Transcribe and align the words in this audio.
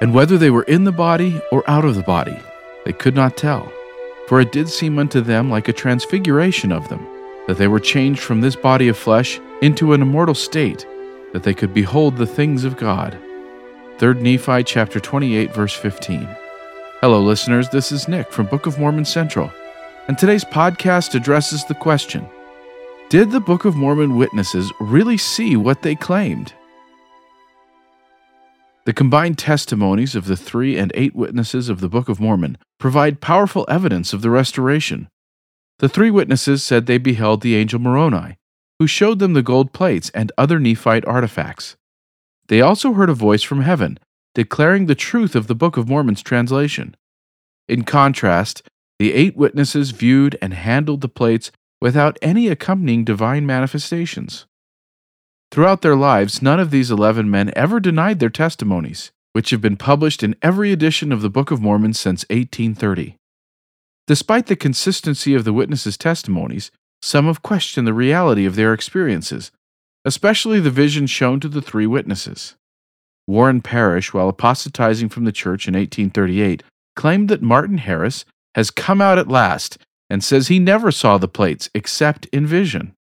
And 0.00 0.14
whether 0.14 0.38
they 0.38 0.50
were 0.50 0.62
in 0.64 0.84
the 0.84 0.92
body 0.92 1.40
or 1.50 1.68
out 1.68 1.84
of 1.84 1.96
the 1.96 2.02
body, 2.02 2.38
they 2.84 2.92
could 2.92 3.16
not 3.16 3.36
tell. 3.36 3.72
For 4.28 4.40
it 4.40 4.52
did 4.52 4.68
seem 4.68 4.98
unto 4.98 5.20
them 5.20 5.50
like 5.50 5.68
a 5.68 5.72
transfiguration 5.72 6.70
of 6.70 6.88
them, 6.88 7.04
that 7.46 7.58
they 7.58 7.66
were 7.66 7.80
changed 7.80 8.20
from 8.20 8.40
this 8.40 8.54
body 8.54 8.88
of 8.88 8.96
flesh 8.96 9.40
into 9.60 9.92
an 9.92 10.02
immortal 10.02 10.34
state, 10.34 10.86
that 11.32 11.42
they 11.42 11.54
could 11.54 11.74
behold 11.74 12.16
the 12.16 12.26
things 12.26 12.64
of 12.64 12.76
God. 12.76 13.18
3 13.98 14.14
Nephi 14.14 14.62
chapter 14.62 15.00
28 15.00 15.52
verse 15.52 15.74
15. 15.74 16.28
Hello 17.00 17.20
listeners, 17.20 17.68
this 17.70 17.90
is 17.90 18.06
Nick 18.06 18.30
from 18.30 18.46
Book 18.46 18.66
of 18.66 18.78
Mormon 18.78 19.04
Central, 19.04 19.50
and 20.06 20.16
today's 20.16 20.44
podcast 20.44 21.14
addresses 21.14 21.64
the 21.64 21.74
question: 21.74 22.28
Did 23.08 23.32
the 23.32 23.40
Book 23.40 23.64
of 23.64 23.74
Mormon 23.74 24.16
witnesses 24.16 24.72
really 24.78 25.16
see 25.16 25.56
what 25.56 25.82
they 25.82 25.94
claimed? 25.96 26.52
The 28.88 28.94
combined 28.94 29.36
testimonies 29.36 30.14
of 30.14 30.24
the 30.24 30.34
three 30.34 30.78
and 30.78 30.90
eight 30.94 31.14
witnesses 31.14 31.68
of 31.68 31.80
the 31.80 31.90
Book 31.90 32.08
of 32.08 32.20
Mormon 32.20 32.56
provide 32.80 33.20
powerful 33.20 33.66
evidence 33.68 34.14
of 34.14 34.22
the 34.22 34.30
restoration. 34.30 35.08
The 35.80 35.90
three 35.90 36.10
witnesses 36.10 36.62
said 36.62 36.86
they 36.86 36.96
beheld 36.96 37.42
the 37.42 37.54
angel 37.54 37.80
Moroni, 37.80 38.38
who 38.78 38.86
showed 38.86 39.18
them 39.18 39.34
the 39.34 39.42
gold 39.42 39.74
plates 39.74 40.10
and 40.14 40.32
other 40.38 40.58
Nephite 40.58 41.04
artifacts. 41.04 41.76
They 42.46 42.62
also 42.62 42.94
heard 42.94 43.10
a 43.10 43.14
voice 43.14 43.42
from 43.42 43.60
heaven 43.60 43.98
declaring 44.34 44.86
the 44.86 44.94
truth 44.94 45.36
of 45.36 45.48
the 45.48 45.54
Book 45.54 45.76
of 45.76 45.86
Mormon's 45.86 46.22
translation. 46.22 46.96
In 47.68 47.84
contrast, 47.84 48.62
the 48.98 49.12
eight 49.12 49.36
witnesses 49.36 49.90
viewed 49.90 50.38
and 50.40 50.54
handled 50.54 51.02
the 51.02 51.10
plates 51.10 51.52
without 51.78 52.16
any 52.22 52.48
accompanying 52.48 53.04
divine 53.04 53.44
manifestations. 53.44 54.46
Throughout 55.50 55.82
their 55.82 55.96
lives, 55.96 56.42
none 56.42 56.60
of 56.60 56.70
these 56.70 56.90
11 56.90 57.30
men 57.30 57.52
ever 57.56 57.80
denied 57.80 58.18
their 58.18 58.28
testimonies, 58.28 59.10
which 59.32 59.50
have 59.50 59.60
been 59.60 59.76
published 59.76 60.22
in 60.22 60.36
every 60.42 60.72
edition 60.72 61.12
of 61.12 61.22
the 61.22 61.30
Book 61.30 61.50
of 61.50 61.60
Mormon 61.60 61.94
since 61.94 62.24
1830. 62.28 63.16
Despite 64.06 64.46
the 64.46 64.56
consistency 64.56 65.34
of 65.34 65.44
the 65.44 65.52
witnesses' 65.52 65.96
testimonies, 65.96 66.70
some 67.00 67.26
have 67.26 67.42
questioned 67.42 67.86
the 67.86 67.94
reality 67.94 68.44
of 68.44 68.56
their 68.56 68.74
experiences, 68.74 69.50
especially 70.04 70.60
the 70.60 70.70
vision 70.70 71.06
shown 71.06 71.40
to 71.40 71.48
the 71.48 71.62
three 71.62 71.86
witnesses. 71.86 72.54
Warren 73.26 73.60
Parrish, 73.60 74.14
while 74.14 74.28
apostatizing 74.28 75.10
from 75.10 75.24
the 75.24 75.32
church 75.32 75.68
in 75.68 75.74
1838, 75.74 76.62
claimed 76.96 77.28
that 77.28 77.42
Martin 77.42 77.78
Harris 77.78 78.24
has 78.54 78.70
come 78.70 79.00
out 79.00 79.18
at 79.18 79.28
last 79.28 79.78
and 80.10 80.24
says 80.24 80.48
he 80.48 80.58
never 80.58 80.90
saw 80.90 81.18
the 81.18 81.28
plates 81.28 81.68
except 81.74 82.26
in 82.26 82.46
vision. 82.46 82.94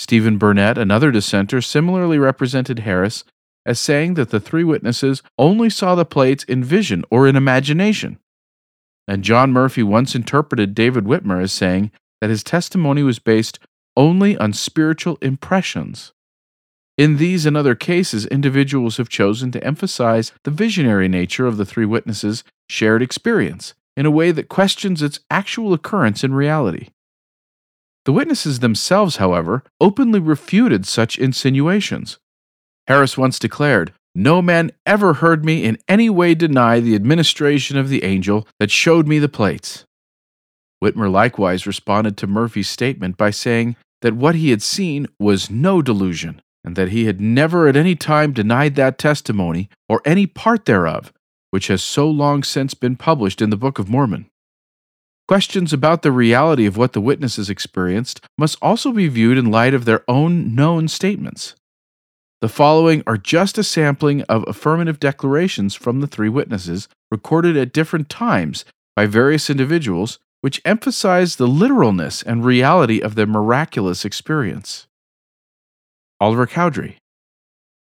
Stephen 0.00 0.38
Burnett, 0.38 0.78
another 0.78 1.10
dissenter, 1.10 1.60
similarly 1.60 2.18
represented 2.18 2.78
Harris 2.78 3.22
as 3.66 3.78
saying 3.78 4.14
that 4.14 4.30
the 4.30 4.40
three 4.40 4.64
witnesses 4.64 5.22
only 5.38 5.68
saw 5.68 5.94
the 5.94 6.06
plates 6.06 6.42
in 6.44 6.64
vision 6.64 7.04
or 7.10 7.28
in 7.28 7.36
imagination. 7.36 8.18
And 9.06 9.22
John 9.22 9.52
Murphy 9.52 9.82
once 9.82 10.14
interpreted 10.14 10.74
David 10.74 11.04
Whitmer 11.04 11.42
as 11.42 11.52
saying 11.52 11.90
that 12.22 12.30
his 12.30 12.42
testimony 12.42 13.02
was 13.02 13.18
based 13.18 13.58
only 13.94 14.38
on 14.38 14.54
spiritual 14.54 15.18
impressions. 15.20 16.14
In 16.96 17.18
these 17.18 17.44
and 17.44 17.54
other 17.54 17.74
cases, 17.74 18.24
individuals 18.24 18.96
have 18.96 19.10
chosen 19.10 19.52
to 19.52 19.62
emphasize 19.62 20.32
the 20.44 20.50
visionary 20.50 21.08
nature 21.08 21.46
of 21.46 21.58
the 21.58 21.66
three 21.66 21.84
witnesses' 21.84 22.42
shared 22.70 23.02
experience 23.02 23.74
in 23.98 24.06
a 24.06 24.10
way 24.10 24.30
that 24.30 24.48
questions 24.48 25.02
its 25.02 25.20
actual 25.30 25.74
occurrence 25.74 26.24
in 26.24 26.32
reality. 26.32 26.88
The 28.04 28.12
witnesses 28.12 28.60
themselves, 28.60 29.16
however, 29.16 29.62
openly 29.80 30.20
refuted 30.20 30.86
such 30.86 31.18
insinuations. 31.18 32.18
Harris 32.86 33.18
once 33.18 33.38
declared, 33.38 33.92
No 34.14 34.40
man 34.40 34.70
ever 34.86 35.14
heard 35.14 35.44
me 35.44 35.64
in 35.64 35.78
any 35.86 36.08
way 36.08 36.34
deny 36.34 36.80
the 36.80 36.94
administration 36.94 37.76
of 37.76 37.88
the 37.88 38.02
angel 38.02 38.48
that 38.58 38.70
showed 38.70 39.06
me 39.06 39.18
the 39.18 39.28
plates. 39.28 39.84
Whitmer 40.82 41.10
likewise 41.10 41.66
responded 41.66 42.16
to 42.16 42.26
Murphy's 42.26 42.68
statement 42.68 43.18
by 43.18 43.30
saying 43.30 43.76
that 44.00 44.14
what 44.14 44.34
he 44.34 44.50
had 44.50 44.62
seen 44.62 45.06
was 45.18 45.50
no 45.50 45.82
delusion, 45.82 46.40
and 46.64 46.74
that 46.76 46.88
he 46.88 47.04
had 47.04 47.20
never 47.20 47.68
at 47.68 47.76
any 47.76 47.94
time 47.94 48.32
denied 48.32 48.76
that 48.76 48.98
testimony 48.98 49.68
or 49.90 50.00
any 50.06 50.26
part 50.26 50.64
thereof, 50.64 51.12
which 51.50 51.66
has 51.66 51.82
so 51.82 52.08
long 52.08 52.42
since 52.42 52.72
been 52.72 52.96
published 52.96 53.42
in 53.42 53.50
the 53.50 53.58
Book 53.58 53.78
of 53.78 53.90
Mormon. 53.90 54.29
Questions 55.30 55.72
about 55.72 56.02
the 56.02 56.10
reality 56.10 56.66
of 56.66 56.76
what 56.76 56.92
the 56.92 57.00
witnesses 57.00 57.48
experienced 57.48 58.20
must 58.36 58.58
also 58.60 58.90
be 58.90 59.06
viewed 59.06 59.38
in 59.38 59.48
light 59.48 59.74
of 59.74 59.84
their 59.84 60.02
own 60.08 60.56
known 60.56 60.88
statements. 60.88 61.54
The 62.40 62.48
following 62.48 63.04
are 63.06 63.16
just 63.16 63.56
a 63.56 63.62
sampling 63.62 64.22
of 64.22 64.42
affirmative 64.48 64.98
declarations 64.98 65.76
from 65.76 66.00
the 66.00 66.08
three 66.08 66.28
witnesses 66.28 66.88
recorded 67.12 67.56
at 67.56 67.72
different 67.72 68.08
times 68.08 68.64
by 68.96 69.06
various 69.06 69.48
individuals, 69.48 70.18
which 70.40 70.60
emphasize 70.64 71.36
the 71.36 71.46
literalness 71.46 72.24
and 72.24 72.44
reality 72.44 72.98
of 72.98 73.14
their 73.14 73.24
miraculous 73.24 74.04
experience. 74.04 74.88
Oliver 76.20 76.48
Cowdery. 76.48 76.96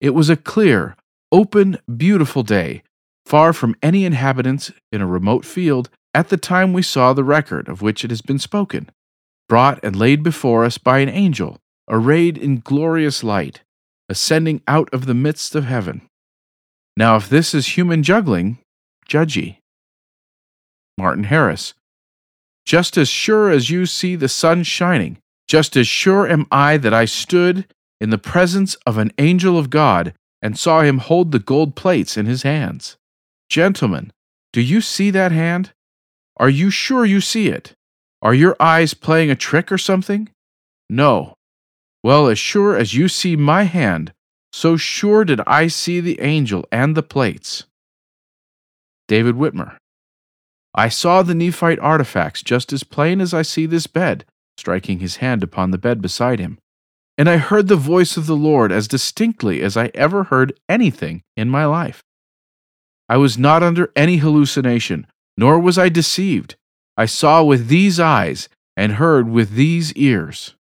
It 0.01 0.11
was 0.11 0.29
a 0.29 0.35
clear, 0.35 0.97
open, 1.31 1.79
beautiful 1.97 2.43
day, 2.43 2.83
far 3.25 3.53
from 3.53 3.77
any 3.81 4.05
inhabitants 4.05 4.73
in 4.91 5.01
a 5.01 5.07
remote 5.07 5.45
field 5.45 5.89
at 6.19 6.31
the 6.31 6.37
time 6.37 6.73
we 6.73 6.83
saw 6.83 7.13
the 7.13 7.23
record 7.23 7.69
of 7.69 7.81
which 7.81 8.05
it 8.05 8.11
has 8.11 8.23
been 8.23 8.41
spoken, 8.41 8.91
brought 9.49 9.79
and 9.85 9.95
laid 9.95 10.21
before 10.25 10.65
us 10.65 10.77
by 10.77 10.99
an 10.99 11.09
angel, 11.09 11.59
arrayed 11.89 12.37
in 12.37 12.59
glorious 12.59 13.23
light, 13.23 13.61
ascending 14.09 14.61
out 14.67 14.93
of 14.93 15.07
the 15.07 15.15
midst 15.15 15.55
of 15.55 15.67
heaven. 15.67 16.03
Now, 16.97 17.15
if 17.15 17.29
this 17.29 17.55
is 17.55 17.77
human 17.77 18.03
juggling, 18.03 18.59
judge 19.07 19.37
ye. 19.37 19.61
Martin 20.99 21.23
Harris. 21.23 21.75
Just 22.67 22.97
as 22.97 23.09
sure 23.09 23.49
as 23.49 23.71
you 23.71 23.87
see 23.87 24.17
the 24.17 24.29
sun 24.29 24.65
shining, 24.65 25.19
just 25.47 25.77
as 25.77 25.87
sure 25.87 26.29
am 26.29 26.47
I 26.51 26.79
that 26.79 26.93
I 26.93 27.05
stood 27.05 27.65
in 28.01 28.11
the 28.11 28.19
presence 28.19 28.75
of 28.87 28.99
an 28.99 29.13
angel 29.19 29.57
of 29.57 29.71
God 29.71 30.15
and 30.43 30.59
saw 30.59 30.81
him 30.81 30.99
hold 30.99 31.31
the 31.31 31.39
gold 31.39 31.77
plates 31.77 32.17
in 32.17 32.27
his 32.27 32.43
hands. 32.43 32.97
Gentlemen, 33.49 34.11
do 34.53 34.61
you 34.61 34.81
see 34.81 35.13
that 35.13 35.31
hand? 35.31 35.71
Are 36.39 36.49
you 36.49 36.71
sure 36.71 37.05
you 37.05 37.21
see 37.21 37.49
it? 37.49 37.75
Are 38.23 38.35
your 38.35 38.57
eyes 38.61 38.95
playing 38.95 39.31
a 39.31 39.37
trick 39.37 39.71
or 39.73 39.79
something? 39.79 40.29
No. 40.89 41.35
Well, 42.03 42.29
as 42.29 42.39
sure 42.39 42.77
as 42.77 42.95
you 42.95 43.09
see 43.09 43.37
my 43.37 43.65
hand, 43.65 44.13
so 44.53 44.77
sure 44.77 45.25
did 45.25 45.41
I 45.47 45.67
see 45.67 46.01
the 46.01 46.21
angel 46.21 46.65
and 46.71 46.97
the 46.97 47.03
plates. 47.03 47.65
David 49.09 49.35
Whitmer. 49.35 49.77
I 50.75 50.89
saw 50.89 51.23
the 51.23 51.35
Nephite 51.35 51.79
artifacts 51.81 52.43
just 52.43 52.73
as 52.73 52.85
plain 52.85 53.21
as 53.21 53.35
I 53.35 53.43
see 53.43 53.67
this 53.67 53.87
bed, 53.87 54.25
striking 54.57 55.01
his 55.01 55.17
hand 55.17 55.43
upon 55.43 55.71
the 55.71 55.79
bed 55.79 56.01
beside 56.01 56.39
him. 56.39 56.59
And 57.17 57.29
I 57.29 57.39
heard 57.39 57.67
the 57.67 57.77
voice 57.77 58.17
of 58.17 58.27
the 58.27 58.37
Lord 58.37 58.71
as 58.71 58.87
distinctly 58.87 59.61
as 59.61 59.77
I 59.77 59.91
ever 59.95 60.25
heard 60.25 60.59
anything 60.69 61.23
in 61.37 61.51
my 61.51 61.65
life. 61.65 62.03
I 63.09 63.17
was 63.17 63.37
not 63.37 63.63
under 63.63 63.91
any 63.97 64.19
hallucination, 64.19 65.07
nor 65.39 65.61
was 65.61 65.79
I 65.79 65.89
deceived. 65.89 66.57
I 66.97 67.07
saw 67.07 67.45
with 67.45 67.69
these 67.69 68.01
eyes 68.01 68.49
and 68.77 68.95
heard 68.95 69.31
with 69.31 69.53
these 69.53 69.93
ears. 69.93 70.57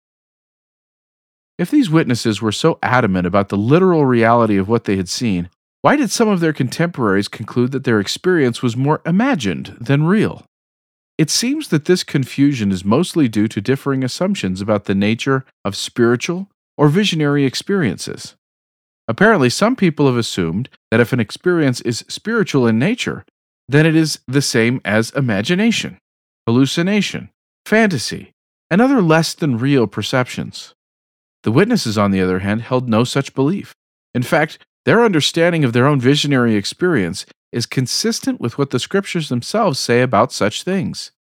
If 1.59 1.71
these 1.71 1.91
witnesses 1.91 2.41
were 2.41 2.53
so 2.53 2.79
adamant 2.83 3.27
about 3.27 3.51
the 3.51 3.59
literal 3.59 4.07
reality 4.07 4.57
of 4.57 4.71
what 4.71 4.85
they 4.85 4.97
had 4.97 5.11
seen, 5.11 5.51
why 5.83 5.97
did 5.97 6.11
some 6.11 6.29
of 6.29 6.41
their 6.41 6.55
contemporaries 6.55 7.29
conclude 7.29 7.71
that 7.73 7.85
their 7.85 8.01
experience 8.01 8.63
was 8.63 8.75
more 8.75 9.03
imagined 9.05 9.77
than 9.79 10.05
real? 10.05 10.47
It 11.19 11.29
seems 11.29 11.69
that 11.69 11.85
this 11.85 12.03
confusion 12.03 12.73
is 12.73 12.83
mostly 12.83 13.29
due 13.29 13.49
to 13.49 13.61
differing 13.61 14.03
assumptions 14.03 14.63
about 14.63 14.87
the 14.87 14.95
nature 14.95 15.45
of 15.67 15.77
spiritual 15.77 16.49
or 16.79 16.89
visionary 16.89 17.45
experiences. 17.45 18.37
Apparently, 19.07 19.51
some 19.51 19.77
people 19.77 20.07
have 20.07 20.17
assumed 20.17 20.71
that 20.91 21.01
if 21.01 21.13
an 21.13 21.21
experience 21.21 21.83
is 21.83 22.07
spiritual 22.09 22.67
in 22.67 22.79
nature, 22.79 23.27
then 23.69 23.87
it 23.87 23.97
is 23.97 24.21
the 24.27 24.43
same 24.43 24.81
as 24.85 25.11
imagination, 25.11 25.99
hallucination, 26.47 27.31
fantasy, 27.65 28.33
and 28.71 28.81
other 28.81 29.01
less 29.01 29.35
than 29.35 29.59
real 29.59 29.87
perceptions. 29.87 30.75
The 31.43 31.53
witnesses, 31.53 31.99
on 31.99 32.11
the 32.11 32.21
other 32.21 32.41
hand, 32.41 32.63
held 32.63 32.89
no 32.89 33.05
such 33.05 33.35
belief. 33.35 33.75
In 34.15 34.23
fact, 34.23 34.59
their 34.85 35.05
understanding 35.05 35.65
of 35.65 35.73
their 35.73 35.87
own 35.87 36.01
visionary 36.01 36.55
experience 36.55 37.27
is 37.53 37.67
consistent 37.67 38.41
with 38.41 38.59
what 38.59 38.71
the 38.71 38.79
scriptures 38.79 39.29
themselves 39.29 39.79
say 39.79 40.03
about 40.03 40.33
such 40.33 40.63
things. 40.63 41.13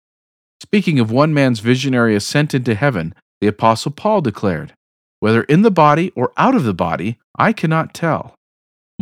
Speaking 0.60 0.98
of 0.98 1.10
one 1.10 1.34
man's 1.34 1.60
visionary 1.60 2.14
ascent 2.14 2.54
into 2.54 2.74
heaven, 2.74 3.14
the 3.40 3.48
Apostle 3.48 3.90
Paul 3.92 4.20
declared, 4.20 4.74
Whether 5.20 5.42
in 5.44 5.62
the 5.62 5.70
body 5.70 6.12
or 6.14 6.32
out 6.36 6.54
of 6.54 6.64
the 6.64 6.74
body, 6.74 7.18
I 7.36 7.52
cannot 7.52 7.94
tell. 7.94 8.34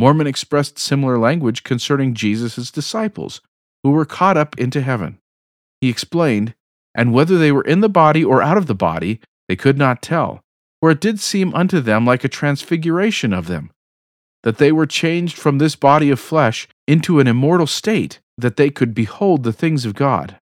Mormon 0.00 0.26
expressed 0.26 0.78
similar 0.78 1.18
language 1.18 1.62
concerning 1.62 2.14
Jesus' 2.14 2.70
disciples, 2.70 3.42
who 3.82 3.90
were 3.90 4.06
caught 4.06 4.38
up 4.38 4.58
into 4.58 4.80
heaven. 4.80 5.18
He 5.82 5.90
explained, 5.90 6.54
And 6.94 7.12
whether 7.12 7.36
they 7.36 7.52
were 7.52 7.64
in 7.64 7.80
the 7.80 7.88
body 7.90 8.24
or 8.24 8.40
out 8.40 8.56
of 8.56 8.66
the 8.66 8.74
body, 8.74 9.20
they 9.46 9.56
could 9.56 9.76
not 9.76 10.00
tell, 10.00 10.40
for 10.80 10.90
it 10.90 11.02
did 11.02 11.20
seem 11.20 11.52
unto 11.52 11.80
them 11.80 12.06
like 12.06 12.24
a 12.24 12.30
transfiguration 12.30 13.34
of 13.34 13.46
them, 13.46 13.72
that 14.42 14.56
they 14.56 14.72
were 14.72 14.86
changed 14.86 15.36
from 15.36 15.58
this 15.58 15.76
body 15.76 16.08
of 16.08 16.18
flesh 16.18 16.66
into 16.88 17.20
an 17.20 17.26
immortal 17.26 17.66
state 17.66 18.20
that 18.38 18.56
they 18.56 18.70
could 18.70 18.94
behold 18.94 19.42
the 19.42 19.52
things 19.52 19.84
of 19.84 19.92
God. 19.92 20.40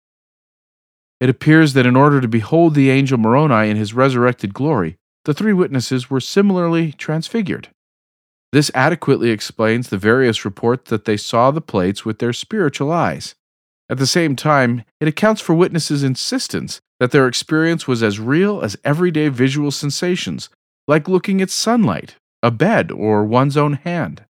It 1.19 1.29
appears 1.29 1.73
that 1.73 1.85
in 1.85 1.97
order 1.97 2.21
to 2.21 2.29
behold 2.29 2.75
the 2.75 2.91
angel 2.91 3.19
Moroni 3.19 3.71
in 3.71 3.77
his 3.77 3.93
resurrected 3.93 4.55
glory, 4.55 4.99
the 5.25 5.35
three 5.35 5.53
witnesses 5.53 6.09
were 6.09 6.21
similarly 6.21 6.93
transfigured. 6.93 7.71
This 8.53 8.71
adequately 8.75 9.31
explains 9.31 9.89
the 9.89 9.99
various 9.99 10.45
reports 10.45 10.89
that 10.91 11.05
they 11.05 11.17
saw 11.17 11.51
the 11.51 11.61
plates 11.61 12.05
with 12.05 12.19
their 12.19 12.33
spiritual 12.33 12.91
eyes. 12.91 13.35
At 13.91 13.99
the 13.99 14.07
same 14.07 14.37
time, 14.37 14.85
it 15.01 15.09
accounts 15.09 15.41
for 15.41 15.55
witnesses' 15.55 16.03
insistence 16.03 16.81
that 17.01 17.11
their 17.11 17.27
experience 17.27 17.87
was 17.87 18.03
as 18.03 18.19
real 18.19 18.61
as 18.61 18.77
everyday 18.85 19.29
visual 19.29 19.71
sensations, 19.71 20.49
like 20.87 21.09
looking 21.09 21.41
at 21.41 21.51
sunlight, 21.51 22.17
a 22.43 22.51
bed, 22.51 22.91
or 22.91 23.25
one's 23.25 23.57
own 23.57 23.75
hand. 23.75 24.25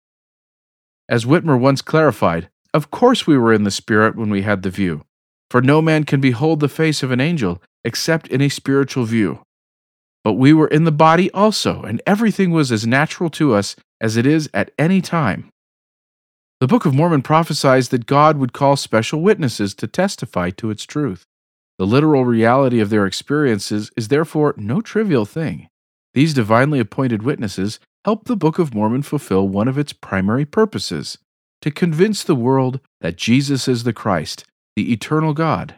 As 1.10 1.26
Whitmer 1.26 1.60
once 1.60 1.82
clarified, 1.82 2.50
of 2.74 2.92
course 2.92 3.26
we 3.26 3.38
were 3.38 3.54
in 3.54 3.64
the 3.64 3.72
spirit 3.72 4.16
when 4.16 4.30
we 4.30 4.42
had 4.42 4.64
the 4.64 4.70
view, 4.70 5.04
for 5.50 5.62
no 5.62 5.82
man 5.82 6.04
can 6.04 6.20
behold 6.20 6.60
the 6.60 6.68
face 6.68 7.02
of 7.02 7.12
an 7.12 7.22
angel 7.22 7.62
except 7.84 8.28
in 8.28 8.42
a 8.42 8.50
spiritual 8.50 9.06
view. 9.06 9.40
But 10.24 10.34
we 10.34 10.52
were 10.52 10.68
in 10.68 10.84
the 10.84 10.92
body 10.92 11.32
also, 11.32 11.84
and 11.84 12.02
everything 12.06 12.52
was 12.52 12.72
as 12.72 12.86
natural 12.86 13.30
to 13.32 13.54
us 13.54 13.78
as 14.02 14.18
it 14.18 14.26
is 14.26 14.50
at 14.54 14.72
any 14.78 15.02
time. 15.02 15.50
The 16.60 16.68
Book 16.68 16.86
of 16.86 16.94
Mormon 16.94 17.22
prophesies 17.22 17.90
that 17.90 18.08
God 18.08 18.38
would 18.38 18.54
call 18.54 18.76
special 18.76 19.22
witnesses 19.22 19.76
to 19.76 19.88
testify 19.88 20.50
to 20.52 20.70
its 20.70 20.86
truth. 20.86 21.24
The 21.78 21.86
literal 21.86 22.26
reality 22.26 22.80
of 22.80 22.90
their 22.90 23.06
experiences 23.06 23.92
is 23.96 24.08
therefore 24.08 24.56
no 24.58 24.82
trivial 24.82 25.26
thing. 25.26 25.68
These 26.16 26.34
divinely 26.34 26.80
appointed 26.80 27.22
witnesses 27.22 27.80
help 28.04 28.26
the 28.26 28.36
Book 28.36 28.58
of 28.58 28.74
Mormon 28.74 29.04
fulfill 29.04 29.48
one 29.48 29.68
of 29.68 29.78
its 29.78 29.94
primary 29.94 30.46
purposes 30.46 31.20
to 31.62 31.70
convince 31.70 32.24
the 32.24 32.36
world 32.36 32.80
that 33.02 33.18
Jesus 33.18 33.68
is 33.68 33.84
the 33.84 33.94
Christ, 33.94 34.46
the 34.76 34.92
eternal 34.92 35.34
God. 35.34 35.76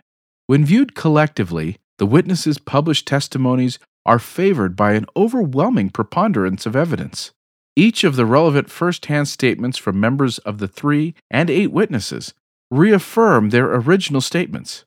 When 0.47 0.63
viewed 0.63 0.95
collectively, 0.95 1.77
the 1.97 2.05
witnesses' 2.05 2.57
published 2.57 3.05
testimonies 3.05 3.79
are 4.05 4.19
favored 4.19 4.75
by 4.75 4.93
an 4.93 5.05
overwhelming 5.15 5.89
preponderance 5.89 6.65
of 6.65 6.75
evidence. 6.75 7.31
Each 7.79 8.03
of 8.03 8.17
the 8.17 8.25
relevant 8.25 8.69
first 8.69 9.05
hand 9.05 9.29
statements 9.29 9.77
from 9.77 10.01
members 10.01 10.37
of 10.39 10.57
the 10.57 10.67
three 10.67 11.15
and 11.31 11.49
eight 11.49 11.71
witnesses 11.71 12.33
reaffirm 12.69 13.51
their 13.51 13.73
original 13.73 14.19
statements. 14.19 14.83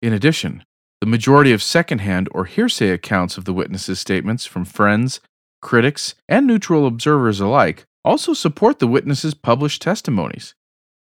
In 0.00 0.14
addition, 0.14 0.64
the 1.02 1.06
majority 1.06 1.52
of 1.52 1.62
second 1.62 1.98
hand 1.98 2.30
or 2.32 2.46
hearsay 2.46 2.88
accounts 2.88 3.36
of 3.36 3.44
the 3.44 3.52
witnesses' 3.52 4.00
statements 4.00 4.46
from 4.46 4.64
friends, 4.64 5.20
critics, 5.60 6.14
and 6.26 6.46
neutral 6.46 6.86
observers 6.86 7.40
alike 7.40 7.84
also 8.06 8.32
support 8.32 8.78
the 8.78 8.86
witnesses' 8.86 9.34
published 9.34 9.82
testimonies. 9.82 10.54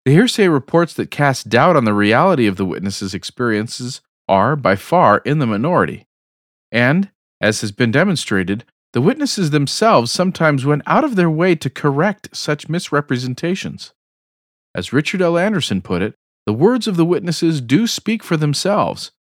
The 0.03 0.11
hearsay 0.11 0.49
reports 0.49 0.93
that 0.95 1.09
cast 1.09 1.47
doubt 1.47 1.77
on 1.77 1.85
the 1.85 1.93
reality 1.93 2.47
of 2.47 2.57
the 2.57 2.65
witnesses' 2.65 3.13
experiences 3.13 4.01
are, 4.27 4.57
by 4.57 4.75
far, 4.75 5.19
in 5.19 5.39
the 5.39 5.47
minority. 5.47 6.05
And, 6.69 7.11
as 7.39 7.61
has 7.61 7.71
been 7.71 7.91
demonstrated, 7.91 8.65
the 8.93 9.01
witnesses 9.01 9.49
themselves 9.49 10.11
sometimes 10.11 10.65
went 10.65 10.83
out 10.85 11.03
of 11.03 11.15
their 11.15 11.29
way 11.29 11.55
to 11.55 11.69
correct 11.69 12.29
such 12.31 12.69
misrepresentations. 12.69 13.91
As 14.75 14.93
Richard 14.93 15.21
L. 15.21 15.37
Anderson 15.37 15.81
put 15.81 16.01
it, 16.01 16.15
the 16.45 16.53
words 16.53 16.87
of 16.87 16.95
the 16.95 17.05
witnesses 17.05 17.59
do 17.59 17.87
speak 17.87 18.23
for 18.23 18.37
themselves, 18.37 19.11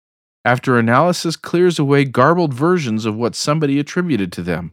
after 0.45 0.79
analysis 0.79 1.37
clears 1.37 1.79
away 1.79 2.05
garbled 2.05 2.53
versions 2.53 3.05
of 3.07 3.17
what 3.17 3.35
somebody 3.35 3.79
attributed 3.79 4.33
to 4.33 4.43
them. 4.43 4.73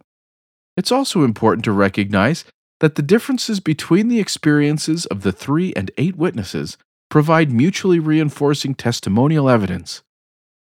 It's 0.76 0.92
also 0.92 1.24
important 1.24 1.64
to 1.66 1.72
recognize 1.72 2.44
that 2.80 2.96
the 2.96 3.02
differences 3.02 3.60
between 3.60 4.08
the 4.08 4.20
experiences 4.20 5.06
of 5.08 5.22
the 5.22 5.32
three 5.32 5.74
and 5.76 5.92
eight 5.98 6.16
witnesses 6.16 6.78
provide 7.10 7.52
mutually 7.52 8.00
reinforcing 8.00 8.76
testimonial 8.76 9.50
evidence. 9.50 10.02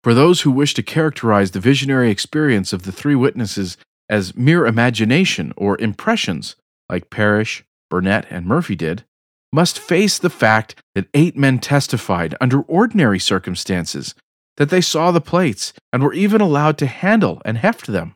For 0.03 0.13
those 0.13 0.41
who 0.41 0.51
wish 0.51 0.73
to 0.75 0.83
characterize 0.83 1.51
the 1.51 1.59
visionary 1.59 2.09
experience 2.09 2.71
of 2.71 2.83
the 2.83 2.91
three 2.91 3.15
witnesses 3.15 3.77
as 4.09 4.35
mere 4.35 4.65
imagination 4.65 5.53
or 5.57 5.79
impressions, 5.79 6.55
like 6.89 7.09
Parrish, 7.09 7.63
Burnett, 7.89 8.25
and 8.29 8.45
Murphy 8.45 8.75
did, 8.75 9.03
must 9.51 9.79
face 9.79 10.17
the 10.17 10.29
fact 10.29 10.81
that 10.95 11.07
eight 11.13 11.37
men 11.37 11.59
testified 11.59 12.35
under 12.41 12.61
ordinary 12.61 13.19
circumstances 13.19 14.13
that 14.57 14.69
they 14.69 14.81
saw 14.81 15.11
the 15.11 15.21
plates 15.21 15.73
and 15.93 16.03
were 16.03 16.13
even 16.13 16.41
allowed 16.41 16.77
to 16.79 16.87
handle 16.87 17.41
and 17.45 17.57
heft 17.57 17.87
them. 17.87 18.13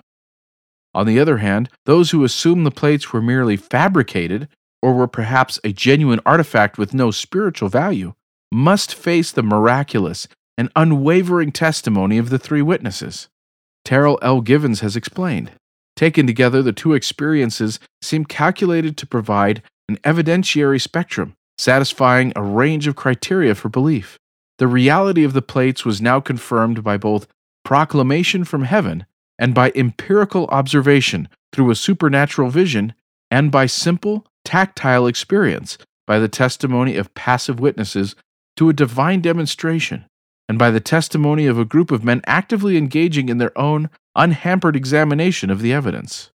On 0.94 1.06
the 1.06 1.20
other 1.20 1.38
hand, 1.38 1.70
those 1.86 2.12
who 2.12 2.24
assume 2.24 2.64
the 2.64 2.72
plates 2.72 3.14
were 3.14 3.22
merely 3.22 3.56
fabricated 3.56 4.50
or 4.82 4.94
were 4.94 5.08
perhaps 5.08 5.60
a 5.64 5.72
genuine 5.72 6.20
artifact 6.26 6.78
with 6.78 6.94
no 6.94 7.12
spiritual 7.12 7.70
value 7.70 8.14
must 8.52 8.94
face 8.94 9.32
the 9.32 9.44
miraculous 9.44 10.28
and 10.58 10.70
unwavering 10.76 11.52
testimony 11.52 12.18
of 12.18 12.30
the 12.30 12.40
three 12.40 12.62
witnesses. 12.62 13.30
Terryl 13.86 14.18
L. 14.22 14.42
Givens 14.42 14.82
has 14.82 14.96
explained. 14.96 15.52
Taken 15.96 16.26
together, 16.26 16.62
the 16.62 16.74
two 16.74 16.94
experiences 16.94 17.80
seem 18.02 18.26
calculated 18.26 18.98
to 18.98 19.08
provide 19.08 19.62
an 19.88 19.98
evidentiary 19.98 20.82
spectrum, 20.82 21.36
satisfying 21.58 22.34
a 22.36 22.42
range 22.42 22.88
of 22.88 22.96
criteria 22.96 23.56
for 23.56 23.70
belief. 23.70 24.18
The 24.58 24.68
reality 24.68 25.24
of 25.24 25.34
the 25.34 25.42
plates 25.42 25.86
was 25.86 26.02
now 26.02 26.20
confirmed 26.20 26.84
by 26.84 26.98
both 26.98 27.28
proclamation 27.64 28.44
from 28.44 28.64
heaven 28.64 29.06
and 29.38 29.54
by 29.54 29.72
empirical 29.76 30.46
observation 30.48 31.28
through 31.52 31.72
a 31.72 31.76
supernatural 31.76 32.50
vision 32.50 32.94
and 33.30 33.52
by 33.52 33.66
simple, 33.66 34.26
tactile 34.46 35.08
experience 35.08 35.78
by 36.08 36.20
the 36.20 36.28
testimony 36.28 36.96
of 36.96 37.14
passive 37.14 37.60
witnesses 37.60 38.16
to 38.58 38.70
a 38.70 38.74
divine 38.74 39.22
demonstration 39.22 40.06
and 40.50 40.60
by 40.60 40.70
the 40.70 40.80
testimony 40.80 41.48
of 41.48 41.58
a 41.58 41.66
group 41.66 41.92
of 41.92 42.04
men 42.04 42.22
actively 42.26 42.78
engaging 42.78 43.30
in 43.30 43.38
their 43.38 43.58
own 43.58 43.90
unhampered 44.16 44.76
examination 44.76 45.50
of 45.50 45.62
the 45.62 45.74
evidence. 45.74 46.32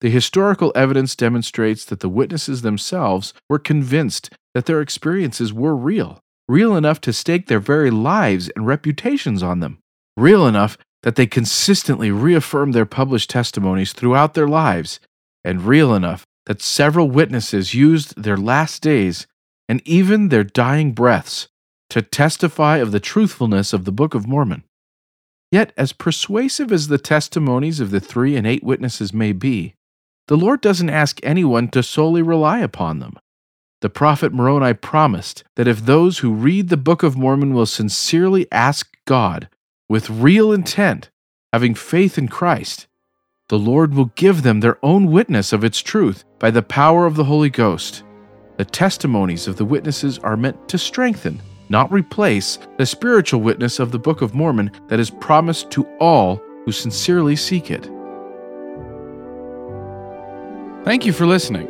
The 0.00 0.10
historical 0.10 0.72
evidence 0.74 1.14
demonstrates 1.14 1.84
that 1.84 2.00
the 2.00 2.08
witnesses 2.08 2.62
themselves 2.62 3.34
were 3.48 3.58
convinced 3.58 4.30
that 4.54 4.66
their 4.66 4.80
experiences 4.80 5.52
were 5.52 5.76
real, 5.76 6.20
real 6.48 6.74
enough 6.74 7.00
to 7.02 7.12
stake 7.12 7.46
their 7.46 7.60
very 7.60 7.90
lives 7.90 8.48
and 8.56 8.66
reputations 8.66 9.42
on 9.42 9.60
them, 9.60 9.78
real 10.16 10.46
enough 10.46 10.78
that 11.02 11.16
they 11.16 11.26
consistently 11.26 12.10
reaffirmed 12.10 12.74
their 12.74 12.86
published 12.86 13.30
testimonies 13.30 13.92
throughout 13.92 14.34
their 14.34 14.48
lives, 14.48 15.00
and 15.44 15.62
real 15.62 15.94
enough 15.94 16.24
that 16.46 16.62
several 16.62 17.10
witnesses 17.10 17.74
used 17.74 18.20
their 18.20 18.36
last 18.36 18.82
days 18.82 19.26
and 19.68 19.80
even 19.84 20.28
their 20.28 20.44
dying 20.44 20.92
breaths 20.92 21.48
to 21.90 22.02
testify 22.02 22.78
of 22.78 22.92
the 22.92 23.00
truthfulness 23.00 23.72
of 23.72 23.84
the 23.84 23.92
Book 23.92 24.14
of 24.14 24.26
Mormon. 24.26 24.64
Yet, 25.50 25.72
as 25.76 25.92
persuasive 25.92 26.70
as 26.70 26.88
the 26.88 26.98
testimonies 26.98 27.80
of 27.80 27.90
the 27.90 28.00
three 28.00 28.36
and 28.36 28.46
eight 28.46 28.62
witnesses 28.62 29.12
may 29.12 29.32
be, 29.32 29.74
the 30.28 30.36
Lord 30.36 30.60
doesn't 30.60 30.90
ask 30.90 31.18
anyone 31.24 31.68
to 31.68 31.82
solely 31.82 32.22
rely 32.22 32.60
upon 32.60 33.00
them. 33.00 33.18
The 33.80 33.90
prophet 33.90 34.32
Moroni 34.32 34.74
promised 34.74 35.42
that 35.56 35.66
if 35.66 35.84
those 35.84 36.18
who 36.18 36.32
read 36.32 36.68
the 36.68 36.76
Book 36.76 37.02
of 37.02 37.16
Mormon 37.16 37.52
will 37.52 37.66
sincerely 37.66 38.46
ask 38.52 38.94
God 39.06 39.48
with 39.88 40.10
real 40.10 40.52
intent, 40.52 41.10
having 41.52 41.74
faith 41.74 42.16
in 42.16 42.28
Christ, 42.28 42.86
the 43.48 43.58
Lord 43.58 43.94
will 43.94 44.12
give 44.14 44.42
them 44.42 44.60
their 44.60 44.78
own 44.84 45.10
witness 45.10 45.52
of 45.52 45.64
its 45.64 45.80
truth 45.80 46.24
by 46.38 46.52
the 46.52 46.62
power 46.62 47.06
of 47.06 47.16
the 47.16 47.24
Holy 47.24 47.50
Ghost. 47.50 48.04
The 48.56 48.64
testimonies 48.64 49.48
of 49.48 49.56
the 49.56 49.64
witnesses 49.64 50.18
are 50.20 50.36
meant 50.36 50.68
to 50.68 50.78
strengthen 50.78 51.40
not 51.70 51.90
replace 51.90 52.58
the 52.76 52.84
spiritual 52.84 53.40
witness 53.40 53.78
of 53.78 53.92
the 53.92 53.98
Book 53.98 54.20
of 54.20 54.34
Mormon 54.34 54.70
that 54.88 55.00
is 55.00 55.08
promised 55.08 55.70
to 55.70 55.86
all 55.98 56.42
who 56.66 56.72
sincerely 56.72 57.36
seek 57.36 57.70
it. 57.70 57.88
Thank 60.84 61.06
you 61.06 61.14
for 61.14 61.24
listening. 61.26 61.68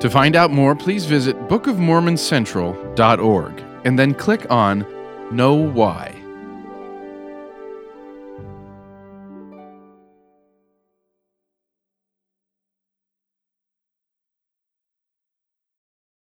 To 0.00 0.10
find 0.10 0.36
out 0.36 0.50
more, 0.50 0.76
please 0.76 1.06
visit 1.06 1.36
bookofmormoncentral.org 1.48 3.62
and 3.84 3.98
then 3.98 4.14
click 4.14 4.46
on 4.50 4.86
Know 5.32 5.54
Why. 5.54 6.21